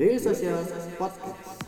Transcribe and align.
Daily 0.00 0.16
Social 0.16 0.56
Podcast. 0.96 1.60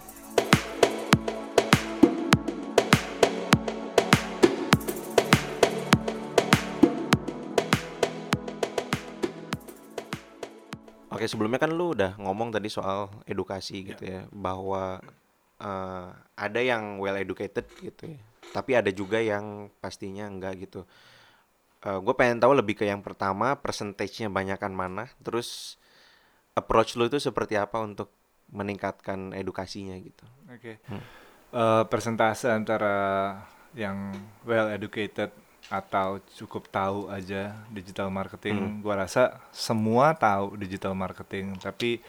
Oke, 11.13 11.29
sebelumnya 11.29 11.61
kan 11.61 11.77
lu 11.77 11.93
udah 11.93 12.17
ngomong 12.17 12.57
tadi 12.57 12.73
soal 12.73 13.13
edukasi 13.29 13.93
gitu 13.93 14.01
ya, 14.01 14.25
bahwa 14.33 15.05
eh, 15.61 16.09
ada 16.33 16.61
yang 16.65 17.05
well 17.05 17.21
educated 17.21 17.69
gitu 17.85 18.17
ya, 18.17 18.21
tapi 18.57 18.81
ada 18.81 18.89
juga 18.89 19.21
yang 19.21 19.69
pastinya 19.85 20.25
enggak 20.25 20.65
gitu. 20.65 20.89
gue 21.85 22.15
pengen 22.17 22.41
tahu 22.41 22.57
lebih 22.57 22.81
ke 22.81 22.89
yang 22.89 23.05
pertama, 23.05 23.61
percentage-nya 23.61 24.33
banyakan 24.33 24.73
mana, 24.73 25.13
terus 25.21 25.77
approach 26.57 26.97
lu 26.97 27.09
itu 27.09 27.21
seperti 27.21 27.61
apa 27.61 27.81
untuk 27.83 28.22
meningkatkan 28.53 29.33
edukasinya 29.33 29.97
gitu. 29.99 30.25
Oke. 30.53 30.79
Hmm. 30.87 31.03
Eh, 31.53 31.85
persentase 31.89 32.49
antara 32.49 32.97
yang 33.73 34.13
well 34.45 34.69
educated 34.73 35.33
atau 35.73 36.21
cukup 36.37 36.69
tahu 36.69 37.09
aja 37.09 37.57
digital 37.73 38.13
marketing, 38.13 38.85
gua 38.85 39.09
rasa 39.09 39.41
semua 39.53 40.13
tahu 40.13 40.61
digital 40.61 40.93
marketing, 40.93 41.57
tapi 41.57 42.05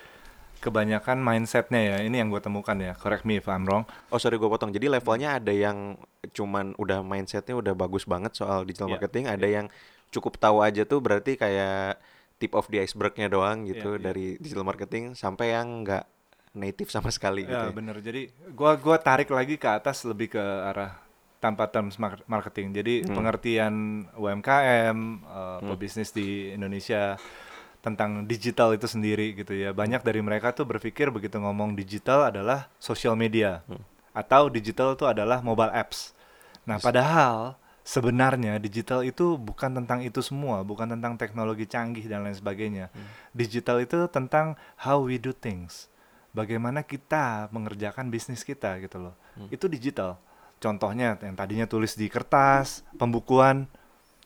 kebanyakan 0.63 1.19
mindsetnya 1.19 1.81
ya, 1.83 1.97
ini 2.07 2.23
yang 2.23 2.31
gue 2.31 2.39
temukan 2.39 2.75
ya, 2.79 2.95
correct 2.95 3.27
me 3.27 3.43
if 3.43 3.51
I'm 3.51 3.67
wrong. 3.67 3.83
Oh 4.07 4.15
sorry 4.15 4.39
gue 4.39 4.47
potong. 4.47 4.71
Jadi 4.71 4.87
levelnya 4.87 5.35
ada 5.35 5.51
yang 5.51 5.99
cuman 6.31 6.71
udah 6.79 7.03
mindsetnya 7.03 7.59
udah 7.59 7.75
bagus 7.75 8.07
banget 8.07 8.31
soal 8.39 8.63
digital 8.63 8.87
Iya, 8.87 8.95
marketing, 8.95 9.25
ada 9.27 9.43
yang 9.43 9.67
cukup 10.07 10.39
tahu 10.39 10.63
aja 10.63 10.87
tuh 10.87 11.03
berarti 11.03 11.35
kayak 11.35 11.99
tip 12.39 12.55
of 12.55 12.71
the 12.71 12.79
icebergnya 12.79 13.27
doang 13.27 13.67
gitu 13.67 13.95
Iya, 13.95 13.99
iya. 13.99 14.03
dari 14.07 14.27
digital 14.39 14.63
marketing 14.63 15.19
sampai 15.19 15.51
yang 15.51 15.83
nggak 15.83 16.07
native 16.53 16.89
sama 16.89 17.09
sekali 17.09 17.43
gitu. 17.43 17.53
Ya 17.53 17.69
ya. 17.69 17.73
bener, 17.73 17.97
jadi 17.99 18.29
gua 18.53 18.77
gua 18.77 18.97
tarik 18.97 19.29
lagi 19.29 19.57
ke 19.57 19.65
atas 19.65 20.05
lebih 20.05 20.37
ke 20.37 20.41
arah 20.41 21.01
tanpa 21.41 21.67
terms 21.67 21.99
mar- 21.99 22.23
marketing. 22.23 22.71
Jadi 22.71 22.93
Hmm. 23.03 23.13
pengertian 23.13 23.73
UMKM, 24.15 24.97
eh, 25.19 25.59
pebisnis 25.65 26.09
di 26.09 26.53
Indonesia 26.53 27.19
tentang 27.83 28.23
digital 28.23 28.71
itu 28.71 28.87
sendiri 28.87 29.35
gitu 29.35 29.51
ya. 29.51 29.75
Banyak 29.75 30.07
dari 30.07 30.23
mereka 30.23 30.55
tuh 30.55 30.63
berpikir 30.63 31.11
begitu 31.11 31.35
ngomong 31.35 31.75
digital 31.75 32.31
adalah 32.31 32.71
social 32.79 33.19
media 33.19 33.59
Hmm. 33.67 33.83
atau 34.15 34.47
digital 34.47 34.95
itu 34.95 35.03
adalah 35.03 35.43
mobile 35.43 35.73
apps. 35.73 36.15
Nah, 36.63 36.79
padahal 36.79 37.59
sebenarnya 37.83 38.55
digital 38.55 39.03
itu 39.03 39.35
bukan 39.35 39.75
tentang 39.75 39.99
itu 39.99 40.23
semua, 40.23 40.63
bukan 40.63 40.95
tentang 40.95 41.19
teknologi 41.19 41.67
canggih 41.67 42.07
dan 42.07 42.23
lain 42.23 42.31
sebagainya. 42.31 42.87
Hmm. 42.87 43.11
Digital 43.35 43.83
itu 43.83 44.07
tentang 44.07 44.55
how 44.79 45.03
we 45.03 45.19
do 45.19 45.35
things. 45.35 45.91
Bagaimana 46.33 46.81
kita 46.81 47.47
mengerjakan 47.53 48.09
bisnis 48.09 48.41
kita 48.41 48.81
gitu 48.81 48.97
loh. 48.97 49.13
Hmm. 49.37 49.53
Itu 49.53 49.69
digital. 49.69 50.17
Contohnya 50.57 51.13
yang 51.21 51.37
tadinya 51.37 51.69
tulis 51.69 51.93
di 51.93 52.09
kertas, 52.09 52.81
pembukuan, 52.97 53.69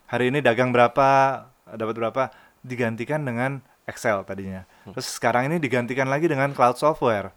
hari 0.08 0.32
ini 0.32 0.40
dagang 0.40 0.72
berapa, 0.72 1.44
dapat 1.68 1.94
berapa, 1.94 2.22
digantikan 2.64 3.20
dengan 3.22 3.60
Excel 3.88 4.20
tadinya. 4.24 4.68
Terus 4.84 5.08
sekarang 5.16 5.48
ini 5.48 5.56
digantikan 5.56 6.08
lagi 6.08 6.28
dengan 6.28 6.52
cloud 6.52 6.76
software 6.76 7.32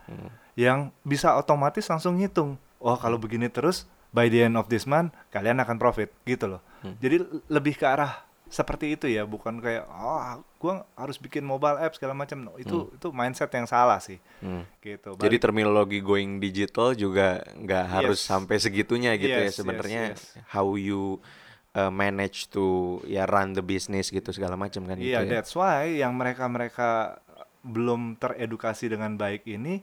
yang 0.59 0.91
bisa 1.03 1.35
otomatis 1.35 1.87
langsung 1.87 2.19
ngitung. 2.19 2.59
Oh, 2.79 2.95
kalau 2.99 3.15
begini 3.15 3.47
terus 3.47 3.87
by 4.11 4.27
the 4.27 4.47
end 4.47 4.59
of 4.59 4.67
this 4.67 4.83
month 4.83 5.15
kalian 5.31 5.59
akan 5.63 5.79
profit 5.79 6.11
gitu 6.23 6.47
loh. 6.51 6.61
Jadi 6.99 7.23
l- 7.23 7.43
lebih 7.47 7.79
ke 7.79 7.87
arah 7.87 8.23
seperti 8.51 8.99
itu 8.99 9.07
ya, 9.07 9.23
bukan 9.23 9.57
kayak 9.57 9.87
oh, 9.87 10.43
gua 10.59 10.83
harus 10.93 11.15
bikin 11.15 11.41
mobile 11.41 11.79
app 11.79 11.95
segala 11.95 12.11
macam. 12.11 12.43
No, 12.43 12.59
itu 12.59 12.91
itu 12.91 13.07
mindset 13.09 13.47
yang 13.49 13.63
salah 13.63 13.97
sih. 13.97 14.19
Hmm. 14.43 14.67
Gitu. 14.77 15.15
Jadi 15.15 15.23
Balik- 15.31 15.41
terminologi 15.41 16.03
going 16.03 16.37
digital 16.37 16.91
juga 16.93 17.39
nggak 17.55 17.85
harus 17.87 18.19
Yes. 18.19 18.27
sampai 18.27 18.59
segitunya 18.59 19.15
gitu 19.15 19.31
ya 19.31 19.47
Yes, 19.47 19.55
yes, 19.55 19.57
sebenarnya 19.57 20.03
yes. 20.11 20.35
how 20.51 20.75
you 20.75 21.23
uh, 21.71 21.87
manage 21.87 22.51
to 22.51 22.99
ya 23.07 23.23
run 23.23 23.55
the 23.55 23.63
business 23.63 24.11
gitu 24.11 24.29
segala 24.29 24.59
macam 24.59 24.83
kan 24.83 24.99
Iya, 24.99 25.23
gitu 25.23 25.31
ya. 25.31 25.31
that's 25.31 25.55
why 25.55 25.87
yang 25.87 26.11
mereka-mereka 26.13 27.23
belum 27.63 28.19
teredukasi 28.19 28.91
dengan 28.91 29.15
baik 29.15 29.47
ini 29.47 29.79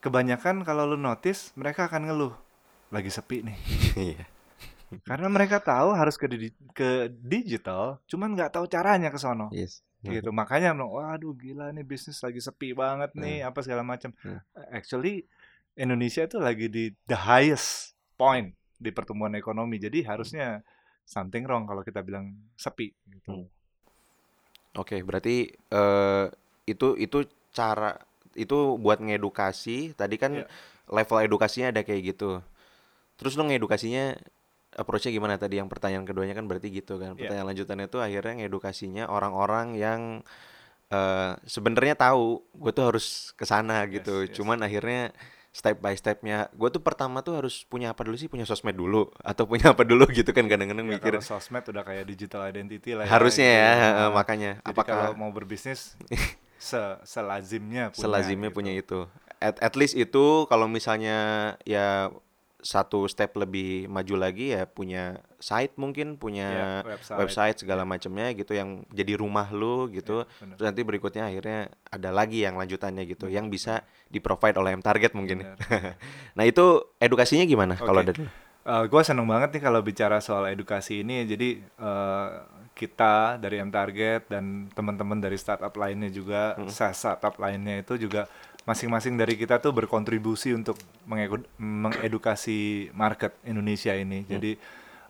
kebanyakan 0.00 0.64
kalau 0.64 0.88
lu 0.88 0.96
notice 0.96 1.52
mereka 1.52 1.86
akan 1.86 2.08
ngeluh 2.08 2.34
lagi 2.88 3.12
sepi 3.12 3.44
nih. 3.44 3.58
Karena 5.00 5.28
mereka 5.32 5.56
tahu 5.58 5.96
harus 5.96 6.20
ke 6.20 6.26
di- 6.28 6.52
ke 6.72 7.08
digital, 7.08 7.96
cuman 8.04 8.36
nggak 8.36 8.52
tahu 8.52 8.68
caranya 8.68 9.08
ke 9.08 9.16
sono. 9.16 9.48
Yes. 9.48 9.80
Gitu. 10.02 10.28
Makanya 10.34 10.74
bilang, 10.74 10.90
waduh 10.90 11.32
gila 11.32 11.70
nih 11.70 11.86
bisnis 11.86 12.18
lagi 12.20 12.42
sepi 12.42 12.74
banget 12.74 13.14
nih, 13.14 13.46
apa 13.46 13.62
segala 13.62 13.86
macam. 13.86 14.10
Hmm. 14.20 14.42
Actually 14.74 15.24
Indonesia 15.72 16.26
itu 16.26 16.36
lagi 16.36 16.66
di 16.68 16.90
the 17.06 17.16
highest 17.16 17.94
point 18.18 18.52
di 18.76 18.90
pertumbuhan 18.90 19.32
ekonomi. 19.38 19.78
Jadi 19.78 20.02
harusnya 20.02 20.60
something 21.06 21.46
wrong 21.46 21.64
kalau 21.64 21.86
kita 21.86 22.02
bilang 22.02 22.34
sepi 22.58 22.90
gitu. 23.08 23.46
Hmm. 23.46 23.48
Oke, 24.74 25.04
berarti 25.04 25.52
eh 25.52 26.26
itu 26.66 26.96
itu 26.96 27.18
cara 27.52 27.94
itu 28.34 28.80
buat 28.80 28.98
ngedukasi. 28.98 29.92
Tadi 29.94 30.16
kan 30.18 30.32
Iya. 30.42 30.46
level 30.88 31.18
edukasinya 31.22 31.70
ada 31.70 31.84
kayak 31.84 32.16
gitu. 32.16 32.40
Terus 33.20 33.36
lo 33.38 33.44
ngedukasinya 33.46 34.16
approach-nya 34.74 35.12
gimana 35.12 35.34
tadi? 35.36 35.60
Yang 35.60 35.68
pertanyaan 35.72 36.04
keduanya 36.04 36.34
kan 36.34 36.46
berarti 36.48 36.68
gitu 36.72 36.96
kan. 36.96 37.12
Iya. 37.14 37.28
Pertanyaan 37.28 37.48
lanjutannya 37.52 37.86
itu 37.88 37.98
akhirnya 38.00 38.32
ngedukasinya 38.44 39.04
orang-orang 39.08 39.76
yang 39.76 40.00
eh 40.92 41.32
sebenarnya 41.48 41.96
tahu 41.96 42.44
gue 42.52 42.72
tuh 42.72 42.84
harus 42.92 43.32
ke 43.32 43.44
sana 43.48 43.84
gitu. 43.88 44.28
yes. 44.28 44.36
Cuman 44.36 44.60
akhirnya 44.60 45.12
step 45.52 45.84
by 45.84 45.92
stepnya 45.92 46.48
gue 46.56 46.68
tuh 46.72 46.80
pertama 46.80 47.20
tuh 47.20 47.36
harus 47.36 47.68
punya 47.68 47.92
apa 47.92 48.08
dulu 48.08 48.16
sih 48.16 48.24
punya 48.24 48.48
sosmed 48.48 48.72
dulu 48.72 49.12
atau 49.20 49.44
punya 49.44 49.76
apa 49.76 49.84
dulu 49.84 50.08
gitu 50.08 50.32
kan 50.32 50.48
kadang-kadang 50.48 50.88
Ya, 50.88 50.96
mikir 50.96 51.12
sosmed 51.20 51.60
udah 51.68 51.84
kayak 51.84 52.08
digital 52.08 52.48
identity 52.48 52.96
lah 52.96 53.04
ya, 53.04 53.12
harusnya 53.12 53.44
gitu. 53.52 53.60
ya 53.60 53.68
Nah, 53.68 53.76
eh, 54.00 54.10
makanya 54.16 54.50
Jadi 54.64 54.68
apakah 54.72 54.94
kalau 54.96 55.12
mau 55.20 55.28
berbisnis 55.28 55.92
se 56.56 56.80
selazimnya 57.04 57.92
punya 57.92 58.00
selazimnya 58.00 58.48
gitu. 58.48 58.56
punya 58.56 58.72
itu. 58.72 59.00
At, 59.44 59.60
at 59.60 59.74
least 59.76 59.92
itu 59.92 60.48
kalau 60.48 60.70
misalnya 60.72 61.18
ya 61.68 62.08
satu 62.62 63.10
step 63.10 63.34
lebih 63.34 63.90
maju 63.90 64.14
lagi 64.16 64.54
ya 64.54 64.64
punya 64.64 65.18
site 65.36 65.74
mungkin 65.74 66.14
punya 66.14 66.46
Ya, 66.46 66.68
website. 66.86 67.18
website, 67.18 67.56
segala 67.58 67.82
macamnya 67.82 68.30
gitu 68.32 68.54
yang 68.54 68.86
jadi 68.88 69.18
rumah 69.18 69.50
lu 69.50 69.90
gitu. 69.90 70.22
Benar. 70.38 70.54
Terus 70.54 70.66
nanti 70.70 70.82
berikutnya 70.86 71.26
akhirnya 71.26 71.60
ada 71.90 72.14
lagi 72.14 72.46
yang 72.46 72.54
lanjutannya 72.54 73.02
gitu 73.04 73.26
yang 73.26 73.50
bisa 73.50 73.82
di 74.06 74.22
provide 74.22 74.54
oleh 74.56 74.72
M 74.72 74.80
Target 74.80 75.10
mungkin. 75.12 75.42
nah, 76.38 76.44
itu 76.46 76.86
edukasinya 76.96 77.42
gimana 77.42 77.74
kalau 77.74 78.00
Oke. 78.00 78.14
dari 78.14 78.22
gue 78.62 79.02
seneng 79.02 79.26
banget 79.26 79.58
nih 79.58 79.62
kalau 79.66 79.82
bicara 79.82 80.22
soal 80.22 80.46
edukasi 80.46 81.02
ini. 81.02 81.26
Jadi 81.26 81.58
eh, 81.58 82.28
kita 82.72 83.36
dari 83.36 83.58
M 83.58 83.68
Target 83.68 84.30
dan 84.30 84.70
teman-teman 84.70 85.18
dari 85.18 85.36
startup 85.36 85.74
lainnya 85.74 86.08
juga, 86.08 86.54
Hmm. 86.56 86.70
Startup 86.70 87.34
lainnya 87.36 87.82
itu 87.82 87.98
juga 87.98 88.30
masing-masing 88.62 89.18
dari 89.18 89.34
kita 89.34 89.58
tuh 89.58 89.74
berkontribusi 89.74 90.54
untuk 90.54 90.78
mengedu- 91.10 91.48
mengedukasi 91.58 92.90
market 92.94 93.34
Indonesia 93.42 93.90
ini. 93.90 94.22
Jadi 94.22 94.54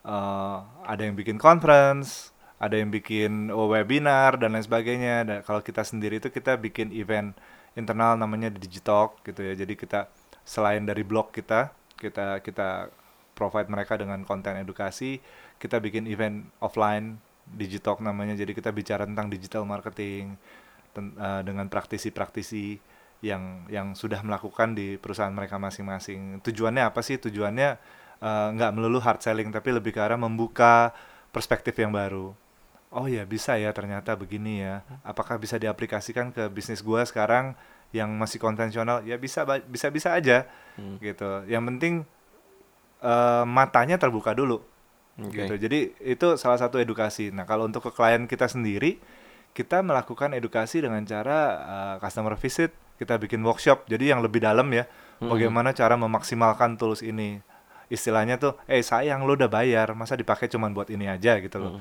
eh, 0.05 0.59
ada 0.89 1.03
yang 1.05 1.13
bikin 1.13 1.37
conference, 1.37 2.33
ada 2.57 2.81
yang 2.81 2.89
bikin 2.89 3.53
webinar 3.53 4.41
dan 4.41 4.57
lain 4.57 4.65
sebagainya. 4.65 5.17
Dan 5.29 5.37
kalau 5.45 5.61
kita 5.61 5.85
sendiri 5.85 6.17
itu 6.17 6.33
kita 6.33 6.57
bikin 6.57 6.97
event 6.97 7.37
internal 7.77 8.17
namanya 8.17 8.49
Digitalk 8.49 9.21
gitu 9.27 9.45
ya. 9.45 9.53
Jadi 9.53 9.77
kita 9.77 10.09
selain 10.49 10.89
dari 10.89 11.05
blog 11.05 11.31
kita, 11.31 11.71
kita 12.01 12.41
kita 12.41 12.89
provide 13.37 13.69
mereka 13.69 13.97
dengan 14.01 14.25
konten 14.25 14.57
edukasi, 14.61 15.21
kita 15.61 15.77
bikin 15.77 16.09
event 16.09 16.49
offline 16.65 17.21
Digitalk 17.43 18.01
namanya. 18.01 18.33
Jadi 18.33 18.57
kita 18.57 18.73
bicara 18.73 19.05
tentang 19.05 19.29
digital 19.29 19.69
marketing 19.69 20.41
ten- 20.97 21.17
eh, 21.21 21.43
dengan 21.45 21.69
praktisi-praktisi 21.69 22.91
yang 23.22 23.65
yang 23.71 23.94
sudah 23.94 24.19
melakukan 24.27 24.74
di 24.74 24.98
perusahaan 24.98 25.30
mereka 25.33 25.57
masing-masing. 25.57 26.42
Tujuannya 26.42 26.83
apa 26.91 27.01
sih? 27.07 27.16
Tujuannya 27.22 27.69
eh, 28.19 28.48
nggak 28.59 28.71
melulu 28.74 28.98
hard 28.98 29.22
selling 29.22 29.54
tapi 29.54 29.71
lebih 29.71 29.95
ke 29.95 30.01
arah 30.03 30.19
membuka 30.19 30.91
perspektif 31.30 31.78
yang 31.78 31.95
baru. 31.95 32.34
Oh 32.92 33.09
ya 33.09 33.24
bisa 33.24 33.57
ya 33.57 33.71
ternyata 33.72 34.19
begini 34.19 34.60
ya. 34.60 34.84
Apakah 35.07 35.39
bisa 35.41 35.57
diaplikasikan 35.57 36.34
ke 36.34 36.51
bisnis 36.53 36.83
gua 36.84 37.07
sekarang 37.09 37.57
yang 37.95 38.10
masih 38.19 38.36
konvensional? 38.42 39.01
Ya 39.07 39.16
bisa 39.16 39.47
bisa 39.65 39.89
bisa 39.89 40.13
aja 40.13 40.45
Hmm. 40.77 40.97
gitu. 41.01 41.45
Yang 41.47 41.63
penting 41.69 41.95
eh, 43.03 43.45
matanya 43.47 43.97
terbuka 44.01 44.33
dulu 44.34 44.63
Oke. 45.21 45.45
gitu. 45.45 45.54
Jadi 45.60 45.80
itu 46.01 46.27
salah 46.41 46.59
satu 46.59 46.80
edukasi. 46.80 47.28
Nah, 47.30 47.45
kalau 47.45 47.69
untuk 47.69 47.84
ke 47.84 47.92
klien 47.92 48.24
kita 48.24 48.48
sendiri, 48.48 48.97
kita 49.53 49.84
melakukan 49.84 50.33
edukasi 50.33 50.80
dengan 50.80 51.04
cara 51.04 51.39
uh, 51.60 51.97
customer 52.01 52.41
visit, 52.41 52.72
kita 53.03 53.19
bikin 53.19 53.43
workshop. 53.43 53.91
Jadi 53.91 54.15
yang 54.15 54.22
lebih 54.22 54.39
dalam 54.39 54.71
ya, 54.71 54.87
bagaimana 55.19 55.75
cara 55.75 55.99
memaksimalkan 55.99 56.78
tools 56.78 57.03
ini. 57.03 57.43
Istilahnya 57.91 58.39
tuh, 58.39 58.54
eh 58.65 58.81
sayang 58.81 59.27
lu 59.27 59.34
udah 59.34 59.51
bayar, 59.51 59.93
masa 59.93 60.15
dipakai 60.15 60.47
cuman 60.47 60.71
buat 60.71 60.89
ini 60.89 61.10
aja 61.10 61.37
gitu 61.43 61.59
loh. 61.59 61.72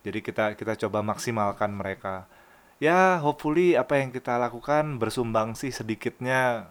Jadi 0.00 0.22
kita 0.22 0.54
kita 0.54 0.78
coba 0.86 1.02
maksimalkan 1.02 1.74
mereka. 1.74 2.30
ya 2.78 3.18
hopefully 3.18 3.74
apa 3.74 3.98
yang 3.98 4.14
kita 4.14 4.38
lakukan 4.38 5.02
bersumbang 5.02 5.58
sih 5.58 5.74
sedikitnya 5.74 6.70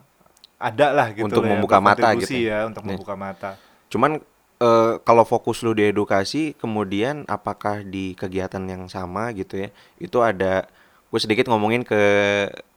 ada 0.56 0.96
lah 0.96 1.12
gitu 1.12 1.28
Untuk 1.28 1.44
loh 1.44 1.52
ya, 1.52 1.60
membuka 1.60 1.84
mata 1.84 2.16
gitu 2.16 2.48
ya 2.48 2.64
untuk 2.64 2.80
Ya. 2.82 2.96
membuka 2.96 3.14
mata 3.20 3.52
Cuman 3.92 4.24
eh, 4.58 4.94
kalau 5.04 5.28
fokus 5.28 5.60
lu 5.62 5.76
di 5.76 5.84
edukasi, 5.84 6.56
kemudian 6.56 7.28
apakah 7.28 7.84
di 7.84 8.16
kegiatan 8.16 8.64
yang 8.66 8.88
sama 8.88 9.36
gitu 9.36 9.68
ya, 9.68 9.70
itu 10.00 10.18
ada 10.24 10.72
gue 11.08 11.20
sedikit 11.24 11.48
ngomongin 11.48 11.88
ke 11.88 12.02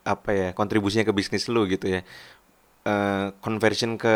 apa 0.07 0.29
ya 0.31 0.49
kontribusinya 0.55 1.03
ke 1.03 1.13
bisnis 1.13 1.51
lu 1.51 1.67
gitu 1.67 1.99
ya. 1.99 2.01
Eh, 2.81 3.27
conversion 3.45 3.93
ke 3.93 4.15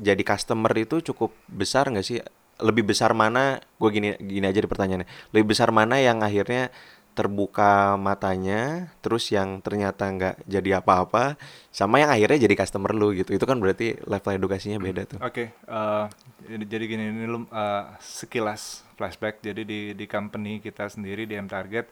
jadi 0.00 0.22
customer 0.24 0.72
itu 0.78 1.04
cukup 1.12 1.34
besar 1.50 1.92
nggak 1.92 2.06
sih? 2.06 2.18
Lebih 2.58 2.88
besar 2.88 3.12
mana? 3.12 3.60
Gue 3.76 3.92
gini 3.92 4.16
gini 4.16 4.46
aja 4.48 4.62
di 4.62 4.68
pertanyaannya. 4.70 5.08
Lebih 5.34 5.52
besar 5.52 5.68
mana 5.74 6.00
yang 6.00 6.24
akhirnya 6.24 6.72
terbuka 7.18 7.98
matanya, 7.98 8.94
terus 9.02 9.26
yang 9.34 9.58
ternyata 9.58 10.06
nggak 10.06 10.46
jadi 10.46 10.78
apa-apa, 10.78 11.34
sama 11.74 11.98
yang 11.98 12.14
akhirnya 12.14 12.46
jadi 12.46 12.54
customer 12.54 12.94
lu 12.94 13.10
gitu. 13.10 13.34
Itu 13.34 13.42
kan 13.42 13.58
berarti 13.58 13.98
level 14.06 14.38
edukasinya 14.38 14.78
beda 14.78 15.02
tuh. 15.02 15.18
Oke, 15.18 15.50
eh, 15.50 16.04
jadi, 16.46 16.84
gini 16.86 17.10
ini 17.10 17.26
lu 17.26 17.42
eh, 17.50 17.84
sekilas 17.98 18.86
flashback. 18.94 19.42
Jadi 19.42 19.66
di 19.66 19.80
di 19.98 20.06
company 20.06 20.62
kita 20.62 20.86
sendiri 20.86 21.26
di 21.26 21.34
M 21.34 21.50
Target 21.50 21.90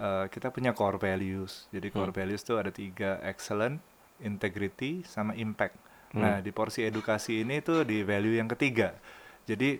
eh, 0.00 0.26
kita 0.30 0.52
punya 0.52 0.72
core 0.76 1.00
values. 1.00 1.66
Jadi 1.72 1.88
core 1.92 2.12
values 2.12 2.42
tuh 2.44 2.60
ada 2.60 2.70
tiga, 2.72 3.20
excellent, 3.24 3.80
integrity, 4.20 5.04
sama 5.04 5.36
impact. 5.36 5.76
Nah 6.16 6.40
di 6.40 6.48
porsi 6.54 6.86
edukasi 6.86 7.44
ini 7.44 7.60
tuh 7.60 7.84
di 7.84 8.00
value 8.00 8.40
yang 8.40 8.48
ketiga. 8.48 8.96
Jadi 9.44 9.76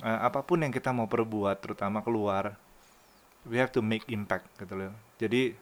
eh, 0.00 0.18
apa 0.24 0.40
pun 0.46 0.64
yang 0.64 0.72
kita 0.72 0.92
mau 0.94 1.10
perbuat, 1.10 1.60
terutama 1.60 2.00
keluar, 2.00 2.56
we 3.44 3.60
have 3.60 3.72
to 3.72 3.84
make 3.84 4.04
impact 4.08 4.48
gitu 4.56 4.74
loh. 4.74 4.92
Jadi 5.20 5.52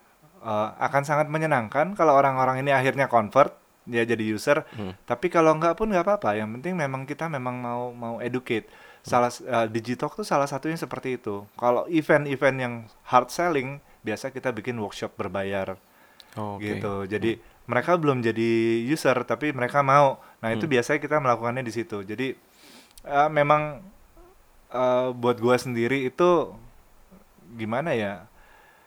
eh, 0.43 0.69
akan 0.79 1.03
sangat 1.03 1.27
menyenangkan 1.27 1.99
kalau 1.99 2.15
orang-orang 2.15 2.63
ini 2.63 2.71
akhirnya 2.71 3.11
convert 3.11 3.63
dia 3.83 4.07
jadi 4.07 4.23
user. 4.23 4.63
Tapi 5.07 5.27
kalau 5.27 5.59
nggak 5.59 5.75
pun 5.75 5.91
nggak 5.91 6.07
apa-apa. 6.07 6.39
Yang 6.39 6.59
penting 6.59 6.75
memang 6.79 7.03
kita 7.03 7.27
memang 7.27 7.59
mau 7.59 7.91
mau 7.91 8.15
educate. 8.23 8.71
Salah 9.03 9.35
uh, 9.51 9.67
Digitalk 9.67 10.15
tuh 10.15 10.23
salah 10.23 10.47
satunya 10.47 10.79
seperti 10.79 11.19
itu. 11.19 11.43
Kalau 11.59 11.91
event-event 11.91 12.57
yang 12.63 12.75
hard 13.03 13.35
selling 13.35 13.83
biasa 14.03 14.29
kita 14.29 14.51
bikin 14.51 14.77
workshop 14.77 15.15
berbayar 15.15 15.79
Oh, 16.35 16.57
oke. 16.57 16.65
gitu. 16.65 17.05
Jadi 17.05 17.37
mereka 17.63 17.95
belum 17.95 18.21
jadi 18.21 18.51
user 18.83 19.15
tapi 19.23 19.53
mereka 19.53 19.85
mau. 19.85 20.17
Nah, 20.41 20.49
itu 20.51 20.65
biasanya 20.65 20.99
kita 20.99 21.21
melakukannya 21.21 21.61
di 21.61 21.71
situ. 21.71 22.01
Jadi 22.03 22.33
eh, 23.03 23.29
memang 23.29 23.85
eh, 24.69 25.09
buat 25.13 25.37
gua 25.37 25.57
sendiri 25.57 26.05
itu 26.05 26.57
gimana 27.53 27.93
ya? 27.93 28.25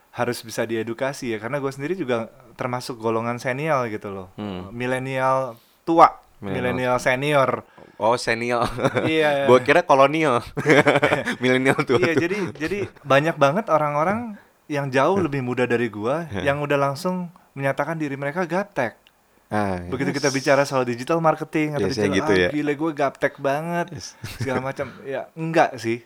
Harus 0.10 0.42
bisa 0.42 0.64
diedukasi 0.64 1.36
ya 1.36 1.38
karena 1.38 1.60
gua 1.60 1.70
sendiri 1.70 1.94
juga 1.94 2.32
termasuk 2.56 2.98
golongan 2.98 3.38
senior 3.38 3.86
gitu 3.88 4.10
loh. 4.10 4.28
Hmm. 4.36 4.72
Milenial 4.72 5.54
tua, 5.86 6.18
Milenial. 6.42 6.98
senior. 6.98 7.62
Oh, 7.96 8.18
senior. 8.18 8.66
Iya. 9.06 9.46
Gua 9.46 9.62
kira 9.62 9.86
kolonial. 9.86 10.42
Milenial 11.44 11.78
tuh. 11.86 12.02
Iya, 12.02 12.18
jadi 12.18 12.38
jadi 12.58 12.78
banyak 13.06 13.38
banget 13.38 13.70
orang-orang 13.70 14.36
yang 14.66 14.90
jauh 14.90 15.18
lebih 15.18 15.42
muda 15.42 15.64
dari 15.64 15.88
gua 15.88 16.26
yang 16.32 16.58
udah 16.60 16.76
langsung 16.76 17.30
menyatakan 17.54 17.96
diri 17.96 18.16
mereka 18.16 18.44
gaptek. 18.44 18.98
Ah, 19.46 19.78
Begitu 19.78 20.10
kita 20.12 20.34
bicara 20.34 20.66
soal 20.66 20.84
digital 20.84 21.22
marketing 21.22 21.78
atau 21.78 21.86
Biasanya 21.86 22.10
digital, 22.10 22.18
gitu 22.18 22.32
ah, 22.34 22.42
ya. 22.42 22.50
gile 22.50 22.74
gue 22.74 22.92
gaptek 22.92 23.34
banget 23.38 23.88
Yes. 23.94 24.18
segala 24.42 24.58
macam. 24.60 24.90
Ya 25.06 25.30
enggak 25.38 25.78
sih. 25.78 26.02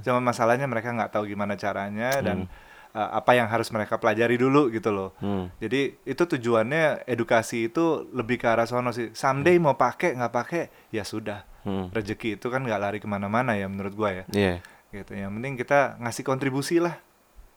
Cuma 0.00 0.24
masalahnya 0.24 0.64
mereka 0.64 0.88
nggak 0.90 1.12
tahu 1.12 1.28
gimana 1.28 1.52
caranya 1.54 2.16
dan 2.18 2.48
Hmm. 2.48 2.96
uh, 2.96 3.20
apa 3.20 3.36
yang 3.36 3.44
harus 3.44 3.68
mereka 3.68 4.00
pelajari 4.00 4.40
dulu 4.40 4.72
gitu 4.72 4.88
loh. 4.88 5.12
Hmm. 5.20 5.52
Jadi 5.60 6.00
itu 6.02 6.22
tujuannya 6.24 7.04
edukasi 7.04 7.68
itu 7.68 8.08
lebih 8.08 8.40
ke 8.40 8.48
arah 8.48 8.64
sono 8.64 8.88
sih. 8.90 9.12
Someday 9.12 9.60
mau 9.60 9.76
pakai 9.76 10.16
nggak 10.16 10.32
pakai 10.32 10.62
ya 10.88 11.04
sudah. 11.04 11.44
Hmm. 11.68 11.92
Rezeki 11.92 12.40
itu 12.40 12.48
kan 12.48 12.64
nggak 12.64 12.80
lari 12.80 12.98
ke 12.98 13.06
mana-mana 13.06 13.52
ya 13.52 13.68
menurut 13.68 13.92
gua 13.92 14.16
ya. 14.16 14.24
Iya. 14.32 14.64
Gitu. 14.88 15.12
Yang 15.12 15.30
penting 15.36 15.54
kita 15.60 16.00
ngasih 16.00 16.24
kontribusi 16.24 16.80
lah 16.80 16.96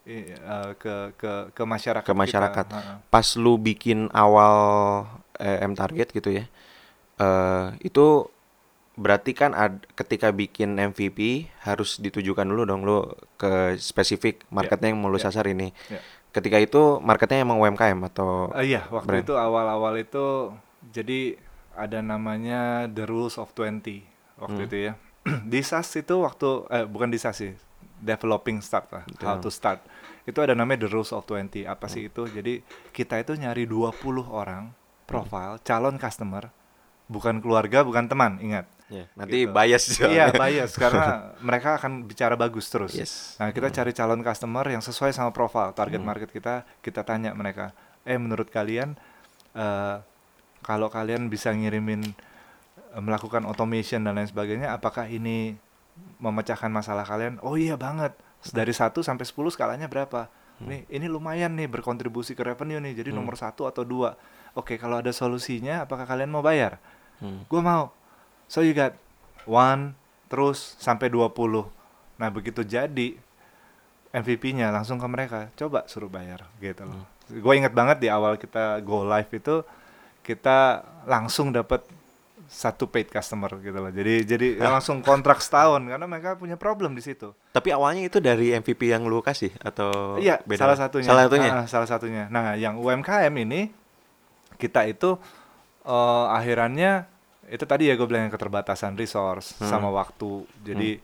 uh, 0.03 0.71
ke 0.75 1.13
ke 1.15 1.31
ke 1.51 1.63
masyarakat. 1.63 2.05
Ke 2.05 2.13
kita. 2.13 2.17
masyarakat. 2.17 2.65
Ha-ha. 2.69 2.93
Pas 3.07 3.27
lu 3.35 3.55
bikin 3.55 4.09
awal 4.11 4.55
eh, 5.37 5.61
M 5.61 5.73
target 5.73 6.09
gitu 6.09 6.29
ya. 6.31 6.45
Eh 7.17 7.65
itu 7.83 8.27
berarti 8.91 9.31
kan 9.31 9.55
ad, 9.55 9.87
ketika 9.95 10.29
bikin 10.29 10.75
MVP 10.75 11.47
harus 11.63 11.97
ditujukan 11.97 12.43
dulu 12.43 12.63
dong 12.65 12.81
lu 12.83 13.07
ke 13.35 13.73
spesifik 13.77 14.43
marketnya 14.49 14.91
yang 14.91 14.99
mau 14.99 15.09
lu 15.09 15.17
ya. 15.17 15.27
sasar 15.27 15.47
ini. 15.47 15.71
Ya. 15.87 16.01
Ketika 16.31 16.57
itu 16.57 16.99
marketnya 16.99 17.43
emang 17.43 17.59
UMKM 17.59 17.99
atau 18.07 18.51
Eh, 18.53 18.71
iya, 18.71 18.87
waktu 18.87 19.07
brand? 19.07 19.23
itu 19.23 19.33
awal-awal 19.35 19.95
itu 19.95 20.55
jadi 20.87 21.35
ada 21.71 21.99
namanya 21.99 22.87
the 22.87 23.03
rules 23.03 23.35
of 23.35 23.51
20 23.51 24.03
waktu 24.37 24.59
Hmm. 24.59 24.67
itu 24.67 24.77
ya. 24.81 24.93
di 25.51 25.59
SAS 25.61 25.91
itu 25.95 26.15
waktu 26.17 26.65
eh 26.67 26.83
bukan 26.83 27.07
di 27.07 27.19
SAS 27.19 27.37
sih, 27.37 27.51
developing 28.01 28.59
start 28.59 28.89
lah, 28.89 29.03
how 29.21 29.37
Betul. 29.37 29.45
to 29.45 29.49
start. 29.49 29.79
Itu 30.25 30.41
ada 30.41 30.51
namanya 30.51 30.85
the 30.85 30.89
rules 30.89 31.13
of 31.13 31.23
20. 31.23 31.63
Apa 31.63 31.85
Hmm. 31.85 31.93
sih 31.93 32.01
itu? 32.09 32.25
Jadi 32.25 32.65
kita 32.89 33.15
itu 33.17 33.33
nyari 33.33 33.63
20 33.63 33.93
orang 34.25 34.73
profile 35.05 35.61
calon 35.61 35.95
customer, 35.95 36.49
bukan 37.05 37.37
keluarga, 37.39 37.85
bukan 37.85 38.09
teman, 38.09 38.41
ingat. 38.41 38.65
Ya, 38.91 39.07
nanti 39.15 39.47
Gitu. 39.47 39.55
bias 39.55 39.83
Iya, 40.03 40.35
bias 40.35 40.75
karena 40.75 41.05
mereka 41.47 41.79
akan 41.79 42.03
bicara 42.03 42.35
bagus 42.35 42.67
terus. 42.67 42.91
Yes. 42.91 43.39
Nah, 43.39 43.55
kita 43.55 43.71
cari 43.71 43.95
calon 43.95 44.19
customer 44.19 44.67
yang 44.67 44.83
sesuai 44.83 45.15
sama 45.15 45.31
profil 45.31 45.71
target 45.71 46.03
Hmm. 46.03 46.09
market 46.11 46.27
kita. 46.27 46.67
Kita 46.83 47.07
tanya 47.07 47.31
mereka, 47.31 47.71
eh 48.03 48.19
menurut 48.19 48.51
kalian 48.51 48.99
eh, 49.51 49.95
kalau 50.61 50.87
kalian 50.87 51.27
bisa 51.27 51.51
ngirimin 51.51 52.03
eh, 52.03 52.99
melakukan 52.99 53.47
automation 53.47 54.03
dan 54.03 54.15
lain 54.15 54.27
sebagainya, 54.27 54.75
apakah 54.75 55.07
ini 55.07 55.55
memecahkan 56.19 56.69
masalah 56.69 57.03
kalian? 57.03 57.37
Oh 57.41 57.57
iya 57.57 57.75
banget. 57.75 58.13
Dari 58.41 58.73
1 58.73 59.01
sampai 59.01 59.25
10 59.25 59.53
skalanya 59.53 59.85
berapa? 59.85 60.29
Nih, 60.61 60.85
ini 60.93 61.09
lumayan 61.09 61.57
nih 61.57 61.65
berkontribusi 61.65 62.37
ke 62.37 62.45
revenue 62.45 62.77
nih. 62.77 62.93
Jadi 62.93 63.09
Hmm. 63.09 63.25
nomor 63.25 63.33
satu 63.33 63.65
atau 63.65 63.81
dua. 63.81 64.13
Oke, 64.53 64.77
kalau 64.77 65.01
ada 65.01 65.09
solusinya, 65.09 65.85
apakah 65.89 66.05
kalian 66.05 66.29
mau 66.29 66.45
bayar? 66.45 66.77
Hmm. 67.17 67.41
Gue 67.49 67.61
mau. 67.65 67.89
So 68.45 68.61
you 68.61 68.77
got 68.77 68.93
one, 69.49 69.97
terus 70.29 70.77
sampai 70.77 71.09
20. 71.09 71.65
Nah 72.21 72.29
begitu 72.29 72.61
jadi 72.61 73.17
MVP-nya 74.11 74.69
langsung 74.75 74.99
ke 74.99 75.07
mereka, 75.07 75.47
coba 75.55 75.87
suruh 75.87 76.11
bayar 76.11 76.45
gitu 76.59 76.83
loh. 76.83 77.07
Gue 77.31 77.55
inget 77.55 77.71
banget 77.71 78.03
di 78.03 78.11
awal 78.11 78.35
kita 78.35 78.83
go 78.83 79.07
live 79.07 79.31
itu 79.31 79.63
kita 80.21 80.83
langsung 81.07 81.49
dapat 81.49 81.81
satu 82.51 82.83
paid 82.85 83.07
customer 83.07 83.47
gitu 83.57 83.73
loh. 83.73 83.87
Jadi 83.87 84.27
jadi 84.27 84.47
langsung 84.59 84.99
kontrak 84.99 85.39
setahun 85.39 85.79
karena 85.81 86.03
mereka 86.03 86.35
punya 86.35 86.59
problem 86.59 86.91
di 86.91 86.99
situ. 86.99 87.31
Tapi 87.49 87.71
awalnya 87.71 88.03
itu 88.03 88.19
dari 88.19 88.51
MVP 88.51 88.91
yang 88.91 89.07
lu 89.07 89.23
kasih 89.23 89.55
atau 89.57 90.19
Iya, 90.19 90.43
beda? 90.43 90.59
salah 90.59 90.77
satunya. 90.77 91.07
Salah 91.07 91.23
satunya. 91.25 91.49
Ah, 91.49 91.65
salah 91.65 91.87
satunya. 91.87 92.23
Nah, 92.27 92.53
yang 92.53 92.75
UMKM 92.75 93.31
ini 93.39 93.71
kita 94.57 94.83
itu 94.83 95.15
eh, 95.81 96.25
akhirannya 96.29 97.07
itu 97.47 97.63
tadi 97.65 97.87
ya 97.87 97.95
gue 97.95 98.05
bilang 98.05 98.27
yang 98.27 98.33
keterbatasan 98.33 98.93
resource 98.93 99.55
Hmm. 99.57 99.67
sama 99.67 99.87
waktu. 99.87 100.43
Jadi 100.61 100.99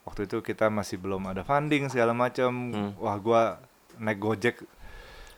waktu 0.00 0.20
itu 0.24 0.38
kita 0.40 0.68
masih 0.68 0.96
belum 0.96 1.24
ada 1.26 1.42
funding 1.42 1.88
segala 1.88 2.12
macam. 2.12 2.52
Hmm. 2.70 2.90
Wah, 2.96 3.16
gua 3.16 3.42
naik 3.96 4.16
Gojek 4.16 4.56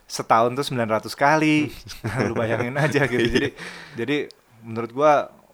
setahun 0.05 0.53
tuh 0.53 0.65
900 0.67 1.07
kali. 1.13 1.71
Lu 2.27 2.33
bayangin 2.33 2.75
aja 2.75 3.07
gitu. 3.07 3.23
Jadi 3.23 3.47
jadi 3.99 4.17
menurut 4.61 4.91
gua 4.91 5.13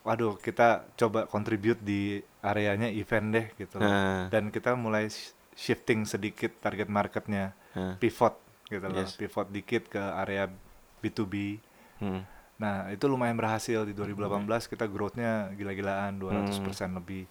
waduh 0.09 0.33
kita 0.35 0.89
coba 0.95 1.23
contribute 1.25 1.77
di 1.79 2.17
areanya 2.41 2.89
event 2.89 3.29
deh 3.29 3.45
gitu. 3.55 3.77
loh. 3.77 3.85
Nah. 3.85 4.25
Dan 4.27 4.49
kita 4.49 4.73
mulai 4.73 5.05
sh- 5.05 5.37
shifting 5.53 6.01
sedikit 6.03 6.57
target 6.57 6.89
marketnya 6.89 7.53
Nah. 7.69 7.93
pivot 7.95 8.33
gitu 8.65 8.81
loh, 8.81 8.97
Yes. 8.97 9.13
pivot 9.13 9.45
dikit 9.47 9.85
ke 9.87 10.01
area 10.01 10.49
B2B. 10.97 11.61
Hmm. 11.99 12.25
Nah, 12.57 12.89
itu 12.89 13.05
lumayan 13.05 13.35
berhasil 13.35 13.85
di 13.85 13.93
2018 13.93 14.65
kita 14.65 14.83
growth-nya 14.83 15.53
gila-gilaan 15.53 16.17
200% 16.17 16.57
Hmm. 16.89 16.97
lebih. 16.97 17.23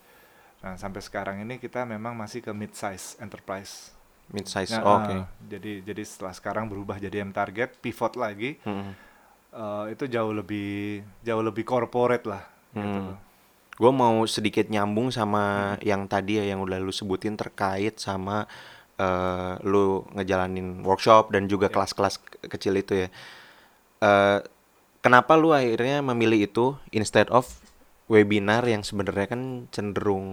Nah, 0.59 0.75
sampai 0.75 0.99
sekarang 1.01 1.37
ini 1.39 1.59
kita 1.59 1.83
memang 1.83 2.15
masih 2.15 2.41
ke 2.41 2.51
mid 2.51 2.73
size 2.73 3.19
enterprise. 3.19 3.91
Mid 4.29 4.47
size. 4.47 4.71
Nah, 4.71 4.83
Oh, 4.83 4.97
Oke. 5.01 5.15
Jadi 5.49 5.83
jadi 5.83 6.03
setelah 6.03 6.31
sekarang 6.31 6.65
berubah 6.65 6.97
jadi 6.97 7.21
M 7.21 7.33
target, 7.33 7.75
pivot 7.77 8.15
lagi. 8.15 8.55
Hmm. 8.63 8.95
eh, 9.49 9.85
itu 9.91 10.05
jauh 10.07 10.31
lebih 10.31 11.01
jauh 11.23 11.41
lebih 11.41 11.65
corporate 11.65 12.29
lah 12.29 12.45
Hmm. 12.73 12.85
loh. 12.85 13.17
Gue 13.75 13.93
mau 13.95 14.27
sedikit 14.27 14.67
nyambung 14.67 15.09
sama 15.09 15.77
yang 15.81 16.05
tadi 16.05 16.37
ya 16.37 16.51
yang 16.51 16.59
udah 16.59 16.77
lu 16.77 16.91
sebutin 16.91 17.35
terkait 17.35 17.97
sama 17.97 18.45
eh, 18.99 19.55
lu 19.63 20.03
ngejalanin 20.11 20.83
workshop 20.83 21.31
dan 21.31 21.47
juga 21.47 21.71
Ya. 21.71 21.73
kelas-kelas 21.73 22.15
ke- 22.19 22.51
kecil 22.51 22.75
itu 22.75 23.07
ya. 23.07 23.09
Eh, 24.01 24.39
kenapa 24.99 25.39
lu 25.39 25.55
akhirnya 25.55 26.03
memilih 26.03 26.45
itu 26.45 26.67
instead 26.91 27.31
of 27.31 27.47
webinar 28.07 28.67
yang 28.67 28.83
sebenarnya 28.83 29.31
kan 29.31 29.43
cenderung 29.71 30.27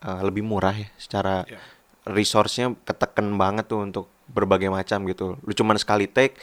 eh, 0.00 0.20
lebih 0.26 0.42
murah 0.42 0.74
ya 0.74 0.90
secara 0.98 1.46
Ya. 1.46 1.62
resource-nya 2.04 2.74
keteken 2.82 3.36
banget 3.36 3.68
tuh 3.68 3.84
untuk 3.84 4.10
berbagai 4.26 4.66
macam 4.66 5.06
gitu. 5.06 5.38
Lu 5.38 5.52
cuman 5.52 5.78
sekali 5.78 6.10
take 6.10 6.34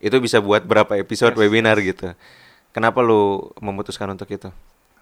itu 0.00 0.16
bisa 0.16 0.40
buat 0.40 0.64
berapa 0.64 0.96
episode 0.96 1.36
Yes, 1.36 1.40
webinar 1.42 1.76
gitu. 1.82 2.16
Kenapa 2.70 3.02
lu 3.02 3.50
memutuskan 3.58 4.06
untuk 4.08 4.30
itu? 4.30 4.48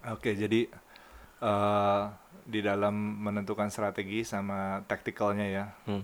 Oke, 0.06 0.32
jadi 0.32 0.68
eh 1.38 2.02
di 2.48 2.64
dalam 2.64 2.94
menentukan 3.20 3.68
strategi 3.68 4.25
sama 4.25 4.80
tacticalnya 4.84 5.46
ya. 5.46 5.64
Hmm. 5.84 6.02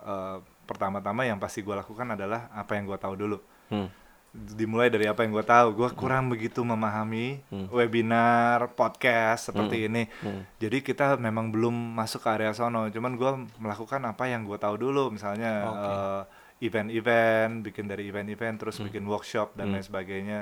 eh, 0.00 0.36
pertama-tama 0.64 1.24
yang 1.24 1.36
pasti 1.36 1.60
gue 1.60 1.72
lakukan 1.72 2.08
adalah 2.10 2.48
apa 2.50 2.76
yang 2.76 2.84
gue 2.84 2.96
tahu 2.96 3.14
dulu. 3.14 3.38
Hmm. 3.68 3.88
Dimulai 4.34 4.88
dari 4.88 5.04
apa 5.04 5.22
yang 5.22 5.32
gue 5.32 5.44
tahu. 5.44 5.72
Gue 5.74 5.88
kurang 5.92 6.28
begitu 6.28 6.60
memahami 6.60 7.40
Hmm. 7.48 7.68
webinar, 7.70 8.72
podcast 8.72 9.48
seperti 9.48 9.80
Hmm. 9.80 9.86
ini. 9.88 10.02
Hmm. 10.20 10.42
Jadi 10.56 10.80
kita 10.80 11.16
memang 11.16 11.48
belum 11.48 11.72
masuk 11.94 12.20
ke 12.20 12.28
area 12.30 12.52
sono. 12.52 12.88
Cuman 12.88 13.12
gue 13.14 13.30
melakukan 13.56 14.00
apa 14.02 14.24
yang 14.24 14.44
gue 14.44 14.56
tahu 14.56 14.76
dulu. 14.78 15.08
Misalnya 15.08 15.52
Oke. 15.64 15.84
eh, 15.86 16.22
event-event, 16.64 17.60
bikin 17.62 17.84
dari 17.86 18.08
event-event, 18.08 18.56
terus 18.58 18.76
Hmm. 18.76 18.88
bikin 18.88 19.04
workshop 19.04 19.52
dan 19.54 19.68
Hmm. 19.68 19.74
lain 19.76 19.84
sebagainya. 19.84 20.40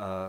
Eh, 0.00 0.28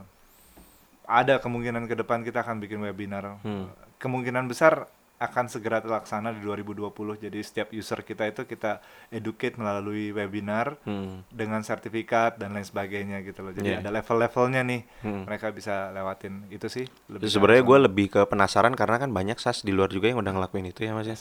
ada 1.08 1.40
kemungkinan 1.40 1.88
ke 1.88 1.96
depan 1.96 2.22
kita 2.22 2.44
akan 2.44 2.60
bikin 2.60 2.80
webinar. 2.80 3.40
Hmm. 3.42 3.68
Kemungkinan 3.98 4.48
besar 4.48 4.88
akan 5.22 5.46
segera 5.46 5.78
terlaksana 5.78 6.34
di 6.34 6.42
2020. 6.42 6.90
Jadi 7.14 7.40
setiap 7.40 7.70
user 7.70 8.02
kita 8.02 8.26
itu 8.26 8.42
kita 8.44 8.82
educate 9.12 9.54
melalui 9.54 10.10
webinar 10.10 10.82
Hmm. 10.82 11.22
dengan 11.30 11.62
sertifikat 11.62 12.42
dan 12.42 12.58
lain 12.58 12.66
sebagainya 12.66 13.22
gitu 13.22 13.46
loh. 13.46 13.54
Jadi 13.54 13.70
Iya. 13.70 13.80
ada 13.80 13.94
level-levelnya 13.94 14.62
nih. 14.66 14.82
Hmm. 15.06 15.30
Mereka 15.30 15.54
bisa 15.54 15.94
lewatin 15.94 16.50
itu 16.50 16.66
sih. 16.66 16.90
lebih 17.06 17.30
Sebenarnya 17.30 17.62
gue 17.62 17.78
lebih 17.86 18.08
ke 18.10 18.22
penasaran 18.26 18.74
karena 18.74 18.98
kan 18.98 19.14
banyak 19.14 19.38
SaaS 19.38 19.62
di 19.62 19.70
luar 19.70 19.94
juga 19.94 20.10
yang 20.10 20.18
udah 20.18 20.34
ngelakuin 20.34 20.74
itu 20.74 20.90
ya 20.90 20.98
mas 20.98 21.06
ya. 21.06 21.18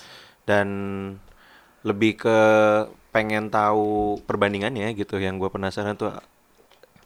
Dan 0.48 0.68
lebih 1.82 2.16
ke 2.16 2.38
pengen 3.12 3.52
tahu 3.52 4.16
perbandingannya 4.24 4.96
gitu. 4.96 5.20
Yang 5.20 5.44
gue 5.44 5.50
penasaran 5.52 6.00
tuh 6.00 6.14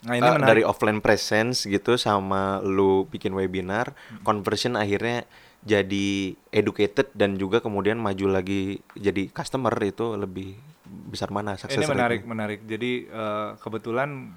Nah, 0.04 0.20
ini 0.20 0.20
menarik. 0.20 0.44
dari 0.44 0.62
offline 0.62 1.00
presence 1.00 1.64
gitu 1.64 1.96
sama 1.96 2.61
lu 2.61 3.08
bikin 3.08 3.32
webinar, 3.32 3.96
Hmm. 3.96 4.20
conversion 4.20 4.76
akhirnya 4.76 5.25
jadi 5.64 6.37
educated 6.52 7.08
dan 7.16 7.40
juga 7.40 7.64
kemudian 7.64 7.96
maju 7.96 8.28
lagi 8.28 8.84
jadi 8.92 9.32
customer 9.32 9.73
itu 9.80 10.12
lebih 10.12 10.61
besar 10.84 11.32
mana 11.32 11.56
success 11.56 11.80
ini 11.80 11.88
menarik 11.88 12.20
rate-nya? 12.20 12.32
menarik 12.37 12.61
jadi 12.68 12.92
eh, 13.08 13.49
kebetulan 13.56 14.37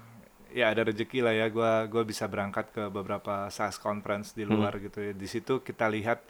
ya 0.56 0.72
ada 0.72 0.88
rezeki 0.88 1.20
lah 1.20 1.36
ya 1.36 1.52
gua 1.52 1.84
gua 1.92 2.08
bisa 2.08 2.32
berangkat 2.32 2.72
ke 2.72 2.88
beberapa 2.88 3.52
SaaS 3.52 3.76
conference 3.76 4.32
di 4.32 4.48
luar 4.48 4.80
gitu 4.80 5.04
ya 5.04 5.12
di 5.12 5.28
situ 5.28 5.60
kita 5.60 5.92
lihat 5.92 6.24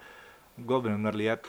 gua 0.58 0.82
benar-benar 0.82 1.13
lihat 1.13 1.46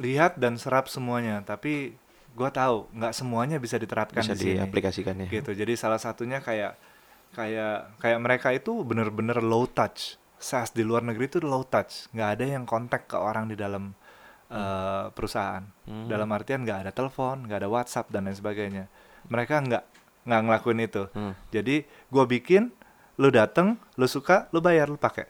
lihat 0.00 0.40
dan 0.40 0.56
serap 0.56 0.88
semuanya 0.88 1.44
tapi 1.44 1.92
gua 2.36 2.52
tahu 2.52 2.86
nggak 2.92 3.12
semuanya 3.16 3.56
bisa 3.56 3.80
diterapkan 3.80 4.20
bisa 4.20 4.36
di 4.36 4.52
sini. 4.52 4.60
diaplikasikan 4.60 5.14
ya. 5.24 5.26
gitu 5.32 5.56
jadi 5.56 5.72
salah 5.74 5.96
satunya 5.96 6.44
kayak 6.44 6.76
kayak 7.32 7.96
kayak 7.98 8.18
mereka 8.20 8.48
itu 8.52 8.84
bener-bener 8.84 9.40
low 9.40 9.64
touch. 9.64 10.20
SaaS 10.36 10.68
di 10.70 10.84
luar 10.84 11.00
negeri 11.00 11.26
itu 11.26 11.40
low 11.40 11.64
touch. 11.64 12.12
Nggak 12.12 12.28
ada 12.36 12.44
yang 12.44 12.64
kontak 12.64 13.08
ke 13.08 13.16
orang 13.16 13.48
di 13.48 13.56
dalam 13.56 13.96
eh, 14.46 15.04
perusahaan. 15.10 15.64
Hmm. 15.88 16.06
dalam 16.06 16.28
artian 16.30 16.62
nggak 16.62 16.86
ada 16.86 16.92
telepon 16.92 17.48
nggak 17.48 17.64
ada 17.64 17.68
WhatsApp 17.68 18.12
dan 18.12 18.28
lain 18.28 18.36
sebagainya. 18.36 18.84
Mereka 19.26 19.54
nggak 19.64 19.84
nggak 20.28 20.40
ngelakuin 20.44 20.80
itu. 20.82 21.02
Hmm. 21.16 21.32
jadi 21.48 21.82
gua 22.12 22.28
bikin 22.28 22.70
lu 23.16 23.32
dateng 23.32 23.80
lu 23.96 24.04
suka 24.04 24.46
lu 24.52 24.60
bayar 24.60 24.86
lu 24.86 25.00
pakai. 25.00 25.24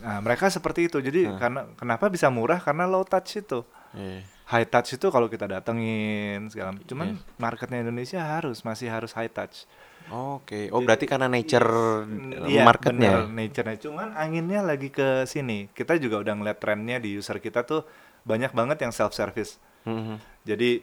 Nah 0.00 0.18
mereka 0.18 0.48
seperti 0.48 0.88
itu. 0.88 0.98
Jadi 0.98 1.26
Hmm. 1.28 1.36
karena 1.38 1.60
kenapa 1.76 2.08
bisa 2.08 2.30
murah? 2.32 2.58
Karena 2.58 2.88
low 2.88 3.04
touch 3.04 3.38
itu. 3.38 3.60
Iya. 3.92 4.24
High 4.52 4.64
touch 4.64 4.92
itu 4.92 5.08
kalau 5.08 5.26
kita 5.26 5.48
datengin 5.48 6.46
segala 6.46 6.70
macam. 6.70 6.84
cuman 6.84 7.06
Iya. 7.10 7.20
marketnya 7.36 7.78
Indonesia 7.80 8.20
harus 8.20 8.60
masih 8.60 8.86
harus 8.86 9.12
high 9.12 9.30
touch 9.30 9.64
Oke, 10.10 10.66
oh 10.68 10.82
berarti 10.82 11.06
karena 11.06 11.24
nature 11.24 11.64
Mm, 12.02 12.44
iya, 12.44 12.66
marketnya. 12.66 13.22
bener, 13.22 13.30
nature-nya. 13.30 13.78
Cuman 13.78 14.08
anginnya 14.12 14.60
lagi 14.60 14.90
ke 14.90 15.24
sini. 15.24 15.70
Kita 15.70 15.94
juga 15.96 16.18
udah 16.18 16.34
ngeliat 16.34 16.58
trennya 16.58 16.98
di 16.98 17.14
user 17.14 17.38
kita 17.38 17.62
tuh 17.62 17.86
banyak 18.22 18.50
banget 18.50 18.82
yang 18.82 18.90
self 18.90 19.14
service. 19.14 19.62
Mhm. 19.84 20.18
Jadi 20.42 20.82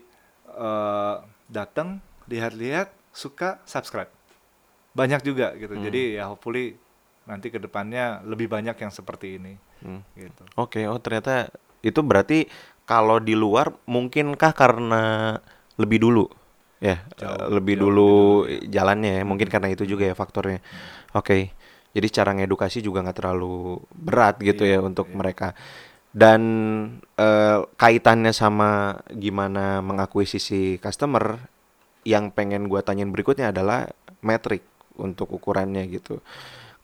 eh 0.49 1.15
datang, 1.47 1.99
lihat-lihat, 2.25 2.89
suka, 3.11 3.59
subscribe. 3.65 4.09
Banyak 4.91 5.21
juga 5.21 5.51
gitu. 5.53 5.73
Hmm. 5.73 5.83
Jadi 5.83 6.15
ya 6.15 6.25
hopefully 6.25 6.79
nanti 7.23 7.51
ke 7.51 7.59
depannya 7.59 8.23
lebih 8.23 8.47
banyak 8.47 8.73
yang 8.73 8.89
seperti 8.89 9.35
ini 9.35 9.53
Hmm. 9.79 9.99
gitu. 10.13 10.47
Oke, 10.55 10.83
oh 10.83 10.97
ternyata 10.97 11.51
itu 11.81 11.99
berarti 12.01 12.47
kalau 12.89 13.17
di 13.21 13.35
luar 13.37 13.67
mungkinkah 13.85 14.51
karena 14.57 15.03
lebih 15.81 15.99
dulu 16.05 16.25
ya 16.81 16.97
Jauh, 17.19 17.43
eh, 17.43 17.47
lebih 17.55 17.75
jauh 17.75 17.91
dulu 17.91 18.09
lebih 18.09 18.25
dulu, 18.25 18.69
jalannya 18.75 19.11
ya 19.21 19.23
mungkin 19.27 19.47
karena 19.53 19.69
itu 19.75 19.83
juga 19.87 20.03
ya 20.09 20.15
faktornya. 20.17 20.59
Oke, 21.17 21.53
jadi 21.95 22.07
cara 22.13 22.31
ngedukasi 22.37 22.79
juga 22.85 23.03
nggak 23.05 23.17
terlalu 23.19 23.81
berat 23.93 24.35
gitu 24.41 24.63
Iya, 24.63 24.77
ya 24.77 24.79
untuk 24.83 25.07
iya. 25.09 25.17
mereka. 25.19 25.47
Dan 26.13 26.41
eh, 27.17 27.59
kaitannya 27.77 28.33
sama 28.33 29.01
gimana 29.13 29.81
mengakuisisi 29.85 30.81
customer, 30.81 31.37
yang 32.07 32.31
pengen 32.33 32.67
gua 32.71 32.81
tanyain 32.85 33.11
berikutnya 33.13 33.51
adalah 33.53 33.89
metrik 34.25 34.63
untuk 34.99 35.29
ukurannya 35.31 35.85
gitu. 35.91 36.19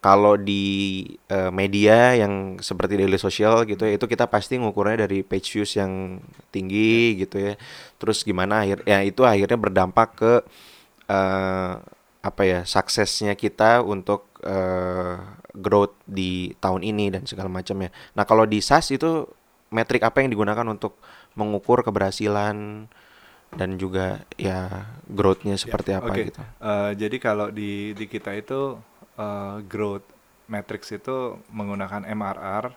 Kalau 0.05 0.37
di 0.37 1.01
eh, 1.33 1.49
media 1.49 2.13
yang 2.13 2.61
seperti 2.61 2.93
daily 3.01 3.17
social 3.17 3.65
gitu 3.65 3.89
ya, 3.89 3.97
itu 3.97 4.05
kita 4.05 4.29
pasti 4.29 4.61
ngukurnya 4.61 5.09
dari 5.09 5.25
page 5.25 5.49
views 5.57 5.73
yang 5.73 6.21
tinggi 6.53 7.25
gitu 7.25 7.41
ya. 7.41 7.53
Terus 7.97 8.21
gimana 8.21 8.61
akhir 8.61 8.85
ya 8.85 9.01
itu 9.01 9.25
akhirnya 9.25 9.57
berdampak 9.57 10.09
ke 10.13 10.33
eh, 11.09 11.73
apa 12.21 12.41
ya 12.45 12.61
suksesnya 12.69 13.33
kita 13.33 13.81
untuk 13.81 14.29
eh, 14.45 15.17
growth 15.57 15.97
di 16.05 16.53
tahun 16.61 16.85
ini 16.85 17.09
dan 17.09 17.23
segala 17.25 17.49
macamnya. 17.49 17.89
Nah 18.13 18.29
kalau 18.29 18.45
di 18.45 18.61
SaaS 18.61 18.93
itu 18.93 19.25
metrik 19.73 20.05
apa 20.05 20.21
yang 20.21 20.29
digunakan 20.29 20.65
untuk 20.69 21.01
mengukur 21.33 21.81
keberhasilan 21.81 22.85
dan 23.55 23.69
juga 23.79 24.27
ya 24.35 24.89
growthnya 25.07 25.55
seperti 25.55 25.95
apa 25.95 26.11
Oke, 26.11 26.27
gitu. 26.27 26.41
eh, 26.43 26.91
jadi 26.99 27.17
kalau 27.17 27.47
di 27.49 27.95
di 27.95 28.05
kita 28.05 28.35
itu 28.35 28.75
eh, 29.15 29.57
growth 29.63 30.05
matrix 30.45 30.91
itu 30.91 31.39
menggunakan 31.49 32.05
MRR. 32.05 32.71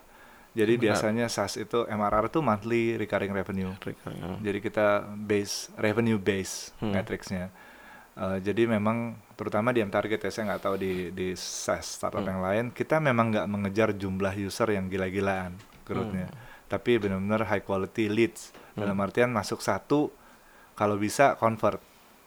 Jadi 0.57 0.75
Benar. 0.75 0.85
biasanya 0.91 1.27
SaaS 1.29 1.55
itu 1.57 1.85
MRR 1.85 2.27
itu 2.27 2.41
monthly 2.41 2.97
recurring 2.97 3.31
revenue. 3.31 3.71
Jadi 4.41 4.59
kita 4.59 4.87
base 5.07 5.71
revenue 5.77 6.17
base 6.17 6.73
Hmm. 6.79 6.91
matrixnya. 6.93 7.53
Eh, 8.15 8.39
jadi 8.43 8.67
memang 8.67 9.15
terutama 9.35 9.71
di 9.71 9.79
M 9.79 9.89
target 9.89 10.19
ya 10.19 10.31
saya 10.33 10.51
nggak 10.51 10.63
tahu 10.65 10.75
di 10.75 10.93
di 11.11 11.35
SaaS 11.35 11.87
startup 11.95 12.19
Hmm. 12.21 12.31
yang 12.33 12.41
lain 12.43 12.65
kita 12.73 12.99
memang 12.99 13.31
nggak 13.31 13.47
mengejar 13.47 13.89
jumlah 13.93 14.35
user 14.35 14.67
yang 14.69 14.87
gila-gilaan 14.87 15.55
growthnya, 15.87 16.27
tapi 16.67 16.99
benar-benar 16.99 17.47
high 17.47 17.63
quality 17.63 18.11
leads 18.11 18.51
Hmm. 18.75 18.83
dalam 18.83 18.99
artian 18.99 19.31
masuk 19.31 19.59
satu 19.59 20.11
kalau 20.75 20.95
bisa 20.95 21.35
convert 21.35 21.79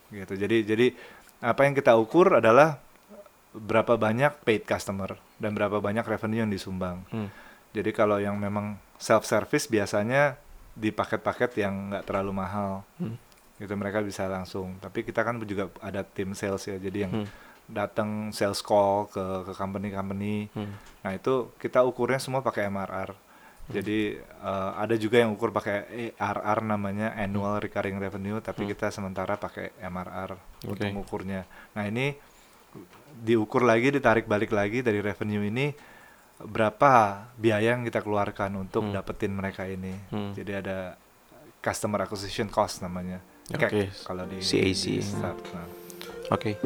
gitu. 0.08 0.32
Jadi 0.32 0.56
jadi 0.62 0.86
apa 1.38 1.62
yang 1.62 1.72
kita 1.72 1.92
ukur 1.94 2.38
adalah 2.38 2.80
berapa 3.52 3.94
banyak 3.94 4.42
paid 4.42 4.64
customer 4.64 5.14
dan 5.36 5.52
berapa 5.52 5.78
banyak 5.78 6.02
revenue 6.02 6.40
yang 6.40 6.50
disumbang. 6.50 7.04
Hmm. 7.08 7.28
Jadi 7.72 7.90
kalau 7.92 8.16
yang 8.16 8.36
memang 8.36 8.76
self 8.96 9.24
service 9.24 9.64
biasanya 9.66 10.36
di 10.72 10.88
paket-paket 10.88 11.52
yang 11.60 11.92
nggak 11.92 12.04
terlalu 12.04 12.32
mahal, 12.32 12.84
Hmm. 12.96 13.16
gitu 13.56 13.72
mereka 13.76 14.00
bisa 14.00 14.24
langsung. 14.24 14.76
Tapi 14.80 15.04
kita 15.04 15.20
kan 15.20 15.36
juga 15.42 15.68
ada 15.80 16.00
tim 16.00 16.32
sales 16.32 16.64
ya, 16.64 16.76
jadi 16.76 17.08
yang 17.08 17.12
Hmm. 17.12 17.28
datang 17.68 18.32
sales 18.32 18.60
call 18.60 19.08
ke 19.08 19.24
ke 19.46 19.52
company-company. 19.52 20.48
Hmm. 20.52 20.72
Nah 21.04 21.12
itu 21.12 21.52
kita 21.56 21.84
ukurnya 21.84 22.18
semua 22.18 22.40
pakai 22.40 22.68
MRR. 22.68 23.12
Jadi 23.70 24.18
eh, 24.18 24.70
ada 24.74 24.98
juga 24.98 25.22
yang 25.22 25.32
ukur 25.32 25.48
pakai 25.48 25.86
ARR 26.18 26.60
namanya 26.60 27.14
annual 27.14 27.56
recurring 27.56 27.96
revenue, 27.96 28.42
tapi 28.42 28.66
Hmm. 28.66 28.70
kita 28.74 28.90
sementara 28.90 29.38
pakai 29.38 29.72
MRR 29.78 30.34
untuk 30.66 30.82
Oke. 30.82 30.90
mengukurnya. 30.90 31.46
Nah 31.72 31.86
ini 31.86 32.12
diukur 33.22 33.62
lagi, 33.62 33.90
ditarik 33.90 34.26
balik 34.26 34.50
lagi 34.50 34.82
dari 34.82 34.98
revenue 34.98 35.44
ini 35.44 35.70
berapa 36.42 36.92
biaya 37.38 37.78
yang 37.78 37.86
kita 37.86 38.02
keluarkan 38.02 38.58
untuk 38.58 38.90
Hmm. 38.90 38.94
dapetin 38.94 39.30
mereka 39.30 39.62
ini. 39.64 39.94
Hmm. 40.10 40.34
Jadi 40.34 40.52
ada 40.52 40.98
customer 41.62 42.02
acquisition 42.02 42.50
cost 42.50 42.82
namanya. 42.82 43.22
Oke, 43.52 43.94
kalau 44.02 44.26
di, 44.26 44.42
CAC. 44.42 44.84
di 44.98 45.02
start. 45.02 45.38
Nah, 45.54 45.66
Oke. 46.30 46.56